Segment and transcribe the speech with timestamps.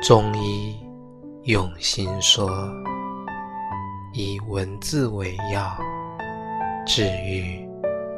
[0.00, 0.78] 中医
[1.42, 2.48] 用心说，
[4.12, 5.76] 以文字为药，
[6.86, 7.68] 治愈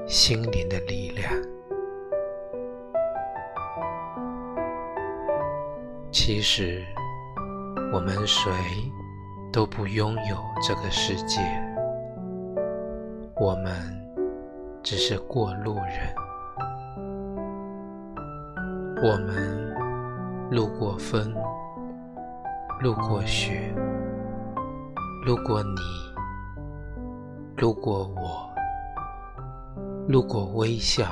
[0.06, 1.32] 心灵的力量。
[6.12, 6.84] 其实，
[7.94, 8.52] 我们谁
[9.50, 11.40] 都不拥有这个世界，
[13.36, 13.72] 我们
[14.82, 16.14] 只是过路人。
[19.02, 19.74] 我们
[20.50, 21.34] 路过风。
[22.82, 23.74] 路过雪，
[25.26, 25.80] 路过你，
[27.58, 28.50] 路过我，
[30.08, 31.04] 路过微笑，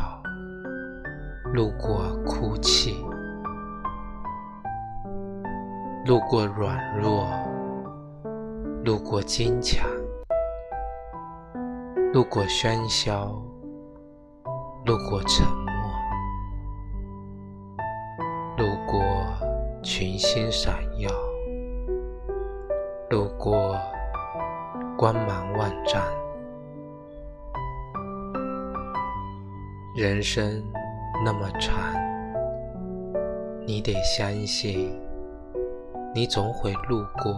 [1.52, 3.04] 路过哭泣，
[6.06, 7.28] 路过软弱，
[8.82, 9.86] 路过坚强，
[12.14, 13.26] 路过喧嚣，
[14.86, 15.74] 路过沉默，
[18.56, 19.02] 路过
[19.82, 21.27] 群星闪耀。
[23.10, 23.74] 路过
[24.98, 26.02] 光芒万丈，
[29.96, 30.62] 人生
[31.24, 31.74] 那么长，
[33.66, 34.94] 你得相信，
[36.14, 37.34] 你总会路过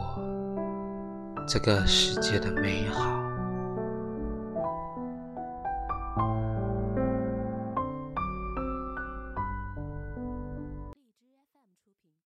[1.46, 3.19] 这个世界的美好。